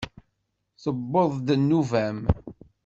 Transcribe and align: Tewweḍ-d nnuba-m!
Tewweḍ-d 0.81 1.47
nnuba-m! 1.59 2.19